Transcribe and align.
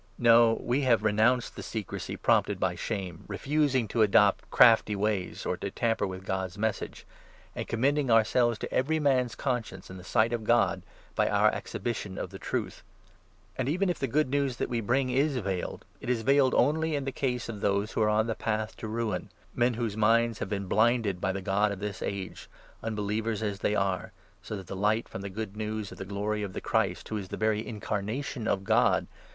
No, 0.17 0.57
we 0.63 0.81
have 0.81 1.03
renounced 1.03 1.55
the 1.55 1.61
2 1.61 1.67
secrecy 1.69 2.15
prompted 2.15 2.59
by 2.59 2.73
shame, 2.73 3.23
refusing 3.27 3.87
to 3.89 4.01
adopt 4.01 4.49
crafty 4.49 4.95
ways, 4.95 5.45
or 5.45 5.55
to 5.57 5.69
tamper 5.69 6.07
with 6.07 6.25
God's 6.25 6.57
Message, 6.57 7.05
and 7.55 7.67
commending 7.67 8.09
ourselves 8.09 8.57
to 8.57 8.73
every 8.73 8.97
man's 8.99 9.35
conscience, 9.35 9.91
in 9.91 9.97
th« 9.97 10.05
sight 10.07 10.33
of 10.33 10.43
God, 10.43 10.81
by 11.13 11.29
our 11.29 11.51
exhibition 11.53 12.17
of 12.17 12.31
the 12.31 12.39
Truth. 12.39 12.81
And, 13.55 13.69
even 13.69 13.91
if 13.91 13.99
the 13.99 14.07
Good 14.07 14.31
News 14.31 14.57
that 14.57 14.69
we 14.69 14.81
bring 14.81 15.11
is 15.11 15.37
veiled, 15.37 15.85
it 15.99 16.09
is 16.09 16.23
3 16.23 16.33
veiled 16.33 16.55
only 16.55 16.95
in 16.95 17.05
the 17.05 17.11
case 17.11 17.47
of 17.47 17.61
those 17.61 17.91
who 17.91 18.01
are 18.01 18.09
on 18.09 18.25
the 18.25 18.33
path 18.33 18.75
to 18.77 18.87
Ruin 18.87 19.29
—•men 19.55 19.75
whose 19.75 19.95
minds 19.95 20.39
have 20.39 20.49
been 20.49 20.65
blinded 20.65 21.21
by 21.21 21.31
the 21.31 21.43
God 21.43 21.71
of 21.71 21.77
this 21.77 22.01
Age, 22.01 22.49
4 22.79 22.87
unbelievers 22.87 23.43
as 23.43 23.59
they 23.59 23.75
are, 23.75 24.13
so 24.41 24.55
that 24.55 24.65
the 24.65 24.75
light 24.75 25.07
from 25.07 25.21
the 25.21 25.29
Good 25.29 25.55
News 25.55 25.91
of 25.91 25.99
the 25.99 26.05
glory 26.05 26.41
of 26.41 26.53
the 26.53 26.59
Christ, 26.59 27.07
who 27.09 27.17
is 27.17 27.27
the 27.27 27.37
very 27.37 27.63
incarnation 27.63 28.47
of 28.47 28.63
God 28.63 29.05